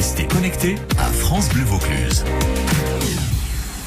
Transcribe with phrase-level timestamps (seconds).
[0.00, 2.24] Restez connectés à France Bleu Vaucluse.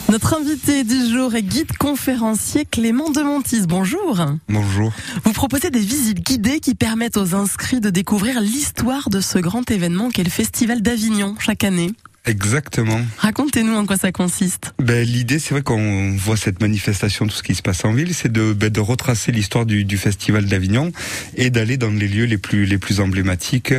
[0.10, 3.66] Notre invité du jour est guide conférencier Clément Demontis.
[3.66, 4.24] Bonjour.
[4.48, 4.94] Bonjour.
[5.24, 9.72] Vous proposez des visites guidées qui permettent aux inscrits de découvrir l'histoire de ce grand
[9.72, 11.94] événement qu'est le Festival d'Avignon chaque année.
[12.26, 13.02] Exactement.
[13.18, 14.74] Racontez-nous en quoi ça consiste.
[14.80, 18.14] Ben, L'idée, c'est vrai qu'on voit cette manifestation, tout ce qui se passe en ville,
[18.14, 20.92] c'est de, ben, de retracer l'histoire du, du, Festival d'Avignon
[21.36, 23.74] et d'aller dans les lieux les plus, les plus emblématiques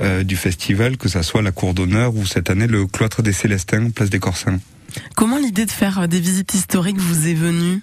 [0.00, 3.32] euh, du festival, que ça soit la cour d'honneur ou cette année le cloître des
[3.32, 4.60] Célestins, place des Corsins.
[5.16, 7.80] Comment l'idée de faire des visites historiques vous est venue?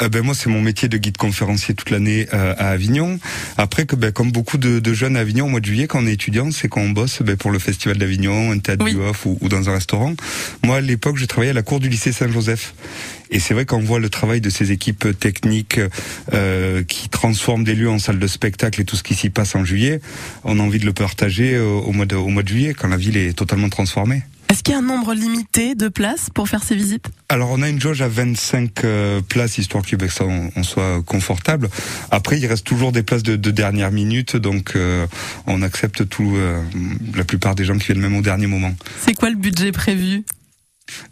[0.00, 3.18] Euh, ben moi, c'est mon métier de guide conférencier toute l'année euh, à Avignon.
[3.58, 6.02] Après que, ben, comme beaucoup de, de, jeunes à Avignon, au mois de juillet, quand
[6.02, 8.94] on est étudiant, c'est qu'on bosse ben, pour le Festival d'Avignon, un théâtre Oui.
[8.94, 10.14] du Off ou, ou dans un restaurant.
[10.64, 12.74] Moi, à l'époque, je travaillais à la cour du lycée Saint-Joseph.
[13.30, 15.80] Et c'est vrai qu'on voit le travail de ces équipes techniques
[16.34, 19.54] euh, qui transforment des lieux en salles de spectacle et tout ce qui s'y passe
[19.54, 20.00] en juillet,
[20.44, 22.88] on a envie de le partager euh, au mois de, au mois de juillet, quand
[22.88, 24.22] la ville est totalement transformée.
[24.52, 27.06] Est-ce qu'il y a un nombre limité de places pour faire ces visites?
[27.30, 31.00] Alors on a une jauge à 25 euh, places histoire que ça on, on, soit
[31.06, 31.70] confortable.
[32.10, 35.06] Après il reste toujours des places de, de dernière minute donc euh,
[35.46, 36.62] on accepte tout euh,
[37.14, 38.74] la plupart des gens qui viennent même au dernier moment.
[39.00, 40.22] C'est quoi le budget prévu?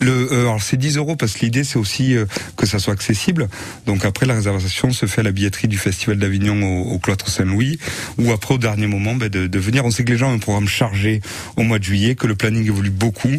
[0.01, 2.27] Le, euh, alors c'est 10 euros parce que l'idée c'est aussi euh,
[2.57, 3.49] que ça soit accessible.
[3.87, 7.29] Donc après la réservation se fait à la billetterie du Festival d'Avignon au, au, cloître
[7.29, 7.79] Saint-Louis
[8.19, 9.85] ou après au dernier moment ben, de, de, venir.
[9.85, 11.21] On sait que les gens ont un programme chargé
[11.57, 13.31] au mois de juillet, que le planning évolue beaucoup.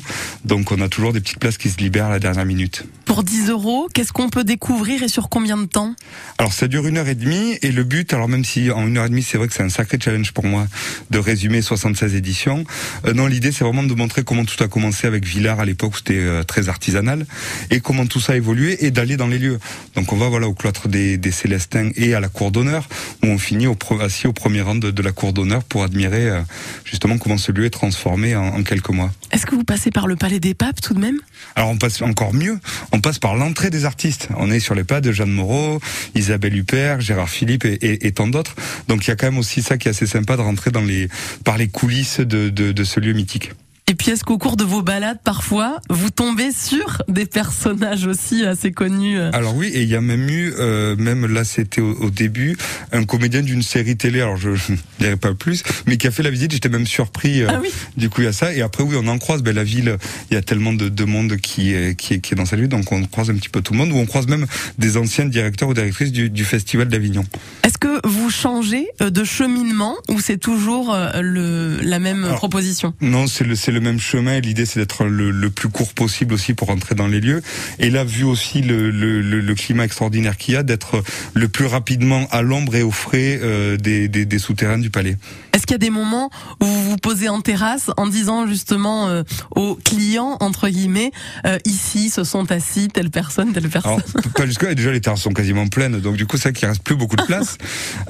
[0.45, 2.85] Donc on a toujours des petites places qui se libèrent à la dernière minute.
[3.05, 5.95] Pour 10 euros, qu'est-ce qu'on peut découvrir et sur combien de temps?
[6.37, 8.97] Alors ça dure une heure et demie et le but, alors même si en une
[8.97, 10.67] heure et demie c'est vrai que c'est un sacré challenge pour moi
[11.09, 12.63] de résumer 76 éditions,
[13.05, 15.93] euh, non l'idée c'est vraiment de montrer comment tout a commencé avec Villars à l'époque
[15.95, 17.25] où c'était très artisanal
[17.69, 19.59] et comment tout ça a évolué et d'aller dans les lieux.
[19.95, 22.87] Donc on va voilà au cloître des, des Célestins et à la cour d'honneur
[23.23, 26.29] où on finit au, assis au premier rang de, de la cour d'honneur pour admirer
[26.29, 26.41] euh,
[26.85, 29.11] justement comment ce lieu est transformé en, en quelques mois.
[29.31, 31.17] Est-ce que vous passez par le Palais des Papes tout de même?
[31.55, 32.59] Alors on passe encore mieux,
[32.91, 34.29] on passe par l'entrée des artistes.
[34.37, 35.79] On est sur les pas de Jeanne Moreau,
[36.15, 38.55] Isabelle Huppert, Gérard Philippe et, et, et tant d'autres.
[38.87, 40.81] Donc il y a quand même aussi ça qui est assez sympa de rentrer dans
[40.81, 41.09] les
[41.43, 43.51] par les coulisses de, de, de ce lieu mythique.
[43.91, 48.45] Et puis est-ce qu'au cours de vos balades, parfois, vous tombez sur des personnages aussi
[48.45, 51.81] assez connus euh Alors oui, et il y a même eu, euh, même là c'était
[51.81, 52.57] au, au, début,
[52.93, 56.23] un comédien d'une série télé, alors je ne dirai pas plus, mais qui a fait
[56.23, 57.41] la visite, j'étais même surpris.
[57.41, 57.67] Euh, ah oui.
[57.97, 59.97] Du coup il y a ça, et après oui on en croise, ben, la ville,
[60.29, 62.59] il y a tellement de, de monde qui est, qui, est, qui est dans cette
[62.59, 64.47] ville, donc on croise un petit peu tout le monde, ou on croise même
[64.77, 67.25] des anciens directeurs ou directrices du, du Festival d'Avignon.
[67.63, 72.93] Est-ce que vous changez de cheminement, ou c'est toujours le, la même alors, proposition?
[73.01, 74.39] Non, c'est le, le même chemin.
[74.39, 77.41] L'idée, c'est d'être le, le, plus court possible aussi pour rentrer dans les lieux.
[77.79, 81.03] Et là, vu aussi le, le climat extraordinaire qu'il y a, d'être
[81.33, 85.17] le plus rapidement à l'ombre et au frais euh, des, des, des, souterrains du palais.
[85.53, 86.29] Est-ce qu'il y a des moments
[86.61, 89.23] où vous vous posez en terrasse en disant justement euh,
[89.55, 91.11] aux clients, entre guillemets,
[91.45, 94.75] euh, ici, se sont assis telle personne, telle personne Alors, Pas jusque-là.
[94.75, 95.99] Déjà, les terrasses sont quasiment pleines.
[95.99, 97.57] Donc, du coup, c'est qu'il reste plus beaucoup de place.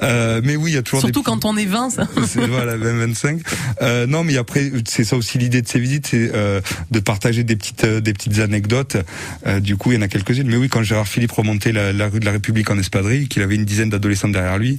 [0.00, 1.24] mais oui, il y a toujours Surtout des...
[1.24, 2.08] quand on est 20, ça.
[2.48, 3.40] voilà, 20, 25.
[4.08, 7.56] non, mais après, c'est ça aussi l'idée de ces visites, c'est euh, de partager des
[7.56, 8.96] petites euh, des petites anecdotes.
[9.46, 10.48] Euh, du coup, il y en a quelques-unes.
[10.48, 13.42] Mais oui, quand Gérard Philippe remontait la, la rue de la République en espadrille, qu'il
[13.42, 14.78] avait une dizaine d'adolescents derrière lui,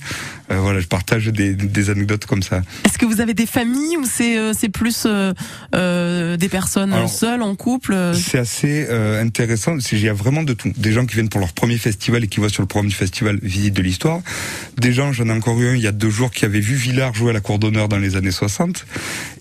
[0.51, 2.61] euh, voilà, je partage des, des anecdotes comme ça.
[2.85, 7.95] Est-ce que vous avez des familles ou c'est plus des personnes Alors, seules en couple
[8.15, 9.77] C'est assez intéressant.
[9.91, 10.71] Il y a vraiment de tout.
[10.75, 12.95] Des gens qui viennent pour leur premier festival et qui voient sur le programme du
[12.95, 14.21] festival visite de l'histoire.
[14.77, 16.75] Des gens, j'en ai encore eu un il y a deux jours qui avait vu
[16.75, 18.85] Villard jouer à la cour d'honneur dans les années 60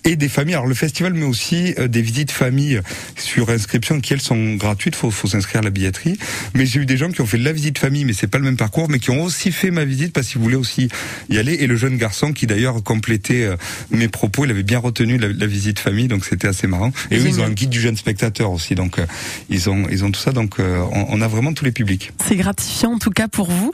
[0.03, 0.55] et des familles.
[0.55, 2.81] Alors le festival, mais aussi euh, des visites famille
[3.17, 4.95] sur inscription qui elles sont gratuites.
[4.95, 6.17] Faut, faut s'inscrire à la billetterie.
[6.53, 8.43] Mais j'ai eu des gens qui ont fait la visite famille, mais c'est pas le
[8.43, 10.89] même parcours, mais qui ont aussi fait ma visite parce qu'ils voulaient aussi
[11.29, 11.53] y aller.
[11.53, 13.55] Et le jeune garçon qui d'ailleurs complétait euh,
[13.91, 16.91] mes propos, il avait bien retenu la, la visite famille, donc c'était assez marrant.
[17.11, 19.05] Et eux, ils ont un guide du jeune spectateur aussi, donc euh,
[19.49, 20.31] ils ont ils ont tout ça.
[20.31, 22.11] Donc on, on, a vraiment tous les publics.
[22.25, 23.71] C'est gratifiant en tout cas pour vous.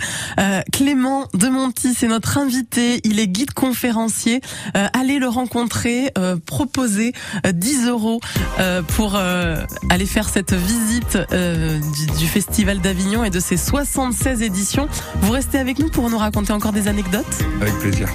[0.72, 3.02] Clément Demonti, c'est notre invité.
[3.04, 4.42] Il est guide conférencier.
[4.74, 6.12] allez le rencontrer.
[6.20, 7.14] Euh, proposer
[7.51, 8.19] 10 euros
[8.59, 14.41] euh, pour euh, aller faire cette visite du, du, Festival d'Avignon et de ses 76
[14.41, 14.88] éditions.
[15.21, 17.25] Vous restez avec nous pour nous raconter encore des anecdotes
[17.62, 18.07] Avec plaisir.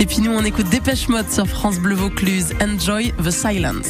[0.00, 2.54] Et puis nous, on écoute Dépêche Mode sur France Bleu Vaucluse.
[2.62, 3.88] Enjoy the silence.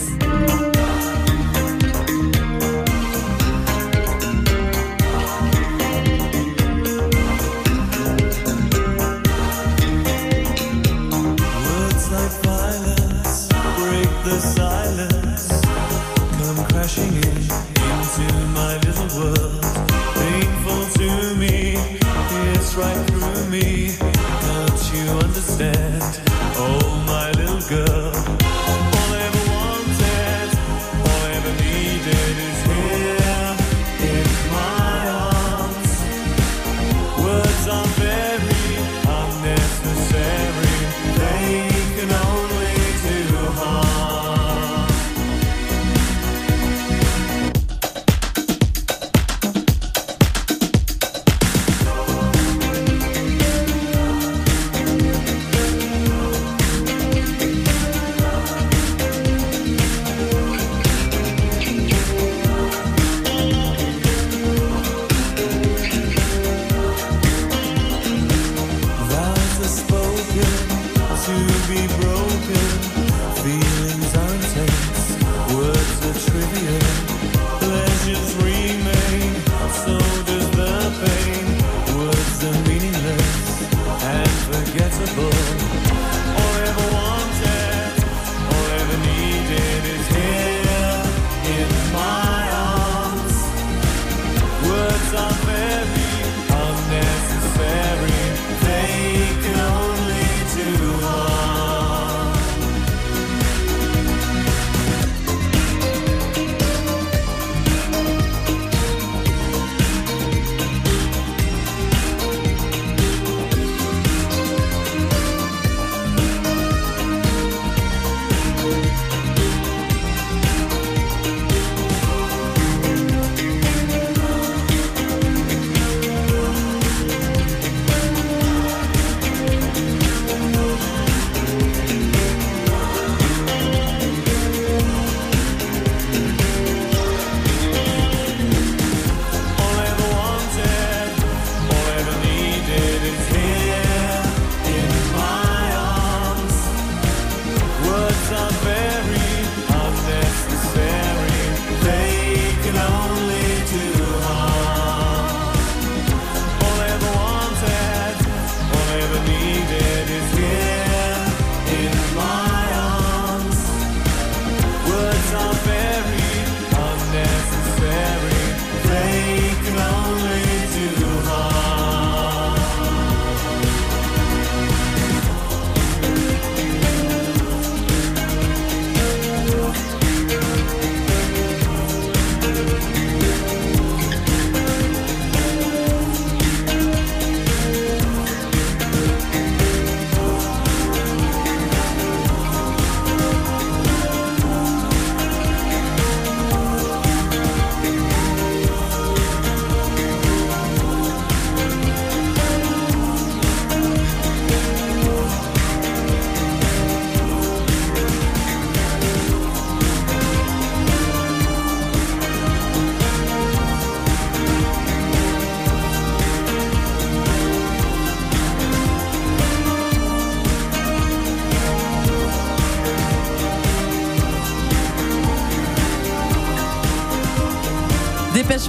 [82.41, 82.78] the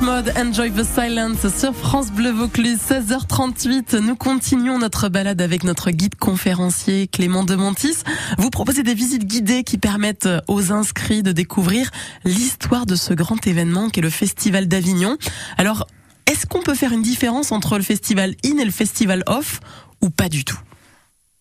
[0.09, 3.97] Mode, Enjoy the Silence sur France Bleu Vaucluse, 16h38.
[3.97, 7.97] Nous continuons notre balade avec notre guide conférencier Clément Demontis.
[8.39, 11.91] Vous proposez des visites guidées qui permettent aux inscrits de découvrir
[12.25, 15.15] l'histoire de ce grand événement qu'est le Festival d'Avignon.
[15.57, 15.85] Alors,
[16.25, 19.59] est-ce qu'on peut faire une différence entre le Festival In et le Festival Off
[20.01, 20.59] ou pas du tout?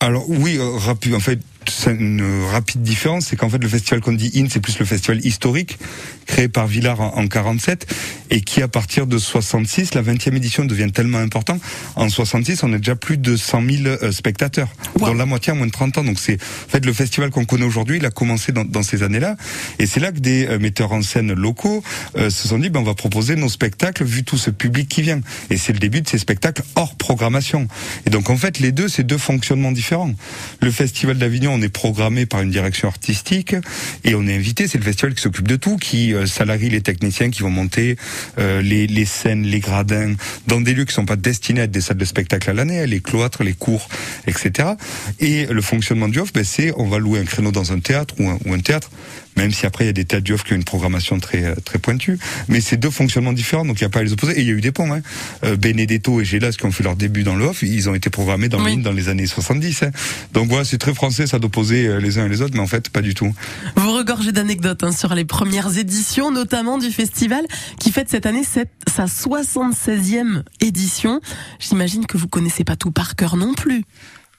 [0.00, 1.14] Alors oui, euh, rapide.
[1.14, 1.40] En fait,
[1.86, 5.24] une rapide différence, c'est qu'en fait le festival qu'on dit IN, c'est plus le festival
[5.24, 5.78] historique
[6.26, 7.86] créé par Villard en, en 47
[8.30, 11.58] et qui à partir de 66, la 20e édition devient tellement important.
[11.96, 15.08] En 66, on a déjà plus de 100 000 euh, spectateurs, Wow.
[15.08, 16.04] dont la moitié en moins de 30 ans.
[16.04, 19.02] Donc c'est en fait le festival qu'on connaît aujourd'hui, il a commencé dans, dans ces
[19.02, 19.36] années-là,
[19.78, 21.82] et c'est là que des euh, metteurs en scène locaux
[22.16, 25.02] euh, se sont dit, ben on va proposer nos spectacles vu tout ce public qui
[25.02, 25.20] vient.
[25.50, 27.68] Et c'est le début de ces spectacles hors programmation.
[28.06, 30.12] Et donc en fait les deux, c'est deux fonctionnements différents.
[30.60, 33.56] Le festival d'Avignon, on est programmé par une direction artistique
[34.04, 34.68] et on est invité.
[34.68, 37.96] C'est le festival qui s'occupe de tout, qui euh, salarie les techniciens qui vont monter
[38.38, 40.14] euh, les, scènes, les gradins
[40.46, 42.86] dans des lieux qui sont pas destinés à être des salles de spectacle à l'année,
[42.86, 43.88] les cloîtres, les cours,
[44.26, 44.70] etc.
[45.18, 48.14] Et le fonctionnement du off, ben, c'est on va louer un créneau dans un théâtre
[48.18, 48.90] ou un théâtre,
[49.38, 51.54] même si après il y a des du off qui ont une programmation très euh,
[51.64, 52.18] très pointue.
[52.48, 54.36] Mais c'est deux fonctionnements différents, donc il n'y a pas à les opposer.
[54.38, 54.92] Et il y a eu des ponts.
[54.92, 55.00] Hein.
[55.44, 58.10] Euh, Benedetto et Gélas qui ont fait leur début dans le off, ils ont été
[58.10, 58.76] programmés dans Oui.
[58.78, 59.82] dans les années 70.
[59.84, 59.90] hein.
[60.34, 62.66] Donc voilà, c'est très français, ça d'opposer euh, les uns et les autres, mais en
[62.66, 63.32] fait pas du tout.
[63.76, 67.44] Vous regorgez d'anecdotes hein, sur les premières éditions, notamment du festival
[67.78, 71.20] qui fête cette année cette- sa 76e édition.
[71.60, 73.84] J'imagine que vous connaissez pas tout par cœur non plus.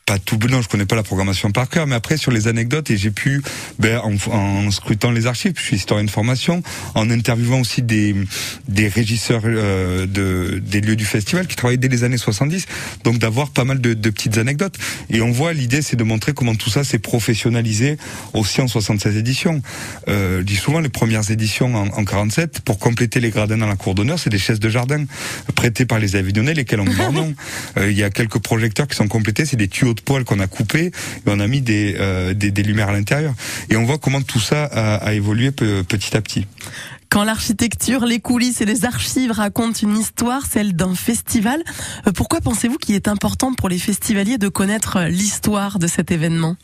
[0.10, 2.90] Pas tout non je connais pas la programmation par cœur mais après sur les anecdotes
[2.90, 3.44] et j'ai pu
[3.78, 6.64] ben, en, en scrutant les archives je suis historien de formation
[6.96, 8.16] en interviewant aussi des
[8.68, 12.66] des régisseurs euh, de des lieux du festival qui travaillaient dès les années 70
[13.04, 14.78] donc d'avoir pas mal de, de petites anecdotes.
[15.12, 17.98] Et on voit l'idée c'est de montrer comment tout ça s'est professionnalisé
[18.34, 19.62] aussi en 76 éditions.
[20.08, 23.68] Euh, je dis souvent les premières éditions en, en 47 pour compléter les gradins dans
[23.68, 25.06] la cour d'honneur c'est des chaises de jardin
[25.54, 27.36] prêtées par les avignonnais lesquelles ont leur nom.
[27.78, 30.40] Euh, il y a quelques projecteurs qui sont complétés, c'est des tuyaux de poêle qu'on
[30.40, 33.34] a coupés et on a mis des, euh, des, des lumières à l'intérieur.
[33.70, 36.48] Et on voit comment tout ça a, évolué pe- petit à petit.
[37.10, 41.64] Quand l'architecture, les coulisses et les archives racontent une histoire, celle d'un festival,
[42.08, 46.12] euh, pourquoi pensez-vous qu'il est important pour les festivaliers de connaître euh, l'histoire de cet
[46.12, 46.56] événement?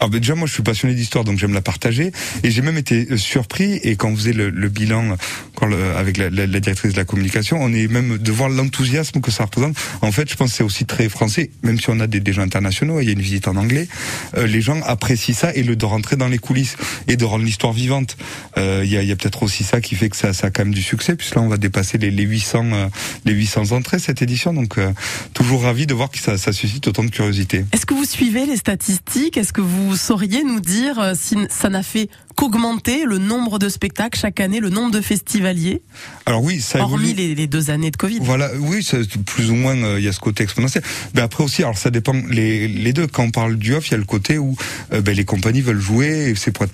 [0.00, 2.78] Alors ben, déjà moi je suis passionné d'histoire donc j'aime la partager et j'ai même
[2.78, 5.16] été euh, surpris et quand on faisait le, le bilan
[5.54, 8.48] quand le- avec la, la- la directrice de la communication on est même de voir
[8.48, 9.76] l'enthousiasme que ça représente.
[10.00, 12.32] En fait je pense que c'est aussi très français même si on a des, des
[12.32, 13.88] gens internationaux il y a une visite en anglais
[14.36, 16.76] euh, les gens apprécient ça et le de rentrer dans les coulisses
[17.08, 18.16] et de rendre l'histoire vivante.
[18.58, 20.50] Euh, Il y a, y a peut-être aussi ça qui fait que ça, ça a
[20.50, 22.86] quand même du succès puisque là on va dépasser les, les 800 euh,
[23.24, 24.92] les 800 entrées cette édition donc euh,
[25.34, 27.64] toujours ravi de voir que ça, ça suscite autant de curiosité.
[27.72, 29.36] Est-ce que vous suivez les statistiques?
[29.36, 33.68] Est-ce que vous sauriez nous dire euh, si ça n'a fait qu'augmenter le nombre de
[33.68, 35.82] spectacles chaque année, le nombre de festivaliers,
[36.26, 36.92] Alors oui ça évolue.
[36.94, 38.86] hormis les, les deux années de Covid Voilà, oui,
[39.26, 40.82] plus ou moins euh, il y a ce côté exponentiel.
[41.14, 43.06] Mais après aussi, alors ça dépend les, les deux.
[43.06, 44.56] Quand on parle du off, il y a le côté où
[44.92, 46.72] euh, ben, les compagnies veulent jouer, et c'est pour être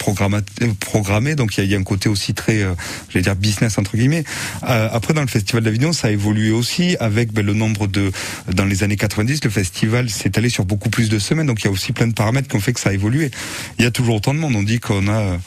[0.80, 2.74] programmé, donc il y, a, il y a un côté aussi très, euh,
[3.10, 4.24] j'allais dire business entre guillemets.
[4.68, 8.10] Euh, après, dans le festival d'Avignon, ça a évolué aussi avec ben, le nombre de,
[8.52, 11.64] dans les années 90, le festival s'est allé sur beaucoup plus de semaines, donc il
[11.64, 13.30] y a aussi plein de paramètres qui ont fait que ça a évolué.
[13.78, 14.54] Il y a toujours autant de monde.
[14.56, 15.38] On dit qu'on a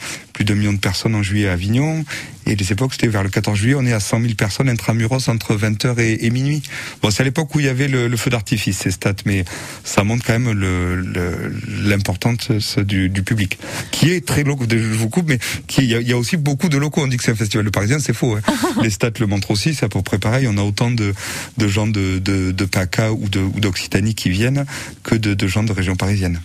[0.41, 2.03] plus d'un million de personnes en juillet à Avignon.
[2.47, 5.29] Et les époques, c'était vers le 14 juillet, on est à 100 000 personnes intramuros
[5.29, 6.63] entre 20h et, et minuit.
[7.03, 9.45] Bon, c'est à l'époque où il y avait le, le feu d'artifice, ces stats, mais
[9.83, 11.53] ça montre quand même le- le-
[11.87, 13.59] l'importance du, du public,
[13.91, 14.67] qui est très local.
[14.71, 17.01] Je vous coupe, mais qui, il, y a, il y a aussi beaucoup de locaux.
[17.03, 18.35] On dit que c'est un festival de Parisiens, c'est faux.
[18.35, 18.41] hein.
[18.81, 20.47] les stats le montrent aussi, c'est à peu près pareil.
[20.49, 21.13] On a autant de,
[21.59, 24.65] de gens de, de, de PACA ou de- ou d'Occitanie qui viennent
[25.03, 26.41] que de, de gens de région parisienne.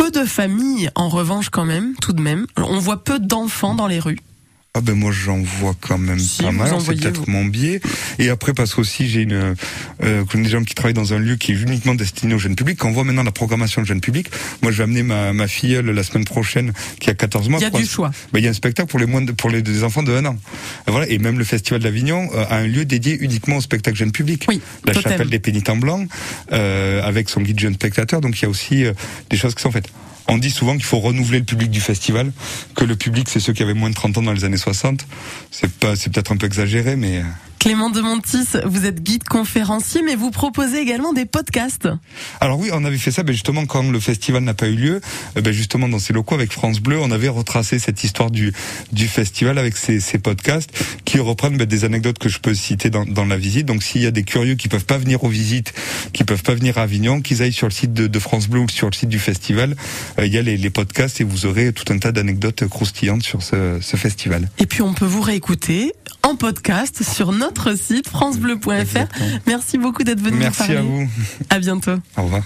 [0.00, 2.46] Peu de familles, en revanche, quand même, tout de même.
[2.56, 4.18] On voit peu d'enfants dans les rues.
[4.72, 7.80] Ah ben moi j'en vois quand même Si, pas mal, c'est peut-être mon biais.
[8.20, 9.56] Et après parce qu'aussi j'ai une
[10.04, 12.78] euh, des gens qui travaillent dans un lieu qui est uniquement destiné au jeune public.
[12.78, 14.30] Quand on voit maintenant la programmation de jeune public,
[14.62, 17.58] moi je vais amener ma, ma filleule la semaine prochaine qui a 14 mois.
[17.58, 18.12] Il y a du un- choix.
[18.32, 20.24] Ben, il y a un spectacle pour les moins de- pour les enfants de 1
[20.24, 20.36] an.
[20.86, 23.96] Et voilà et même le festival d'Avignon euh, a un lieu dédié uniquement au spectacle
[23.96, 24.44] jeune public.
[24.46, 25.10] Oui, la totem.
[25.10, 26.08] chapelle des pénitents blancs
[26.52, 28.20] euh, avec son guide jeune spectateur.
[28.20, 28.92] Donc il y a aussi euh,
[29.30, 29.88] des choses qui sont faites.
[30.32, 32.30] On dit souvent qu'il faut renouveler le public du festival,
[32.76, 35.04] que le public c'est ceux qui avaient moins de 30 ans dans les années 60.
[35.50, 37.22] C'est c'est peut-être un peu exagéré, mais euh,
[37.60, 41.90] Clément de Montis, vous êtes guide conférencier, mais vous proposez également des podcasts.
[42.40, 45.00] alors oui, on avait fait ça, ben justement quand le festival n'a pas eu lieu,
[45.36, 48.54] euh, ben justement dans ces locaux avec France Bleu, on avait retracé cette histoire du
[48.92, 50.70] du festival avec ces, ces podcasts
[51.04, 53.66] qui reprennent ben, des anecdotes que je peux citer dans, dans la visite.
[53.66, 55.74] Donc s'il y a des curieux qui peuvent pas venir aux visites,
[56.14, 58.60] qui peuvent pas venir à Avignon, qu'ils aillent sur le site de, de France Bleu
[58.60, 59.76] ou sur le site du festival,
[60.18, 63.22] euh, il y a les, les podcasts et vous aurez tout un tas d'anecdotes croustillantes
[63.22, 64.48] sur ce, ce festival.
[64.56, 69.06] Et puis on peut vous réécouter en podcast sur notre notre site francebleu.fr.
[69.46, 70.78] Merci beaucoup d'être venu Merci nous parler.
[70.78, 71.08] à vous.
[71.50, 71.96] À bientôt.
[72.16, 72.42] Au revoir.